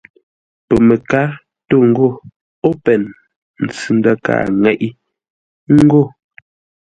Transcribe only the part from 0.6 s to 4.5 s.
Pəməkár tô ngô: “Open!” Ntsʉ-ndə̂ kâa